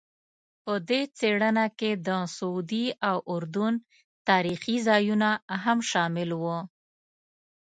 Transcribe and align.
په 0.63 0.73
دې 0.89 1.01
څېړنه 1.17 1.65
کې 1.79 1.91
د 2.07 2.09
سعودي 2.35 2.85
او 3.09 3.17
اردن 3.33 3.73
تاریخي 4.29 4.77
ځایونه 4.87 5.29
هم 5.63 5.79
شامل 5.91 6.29
وو. 6.41 6.59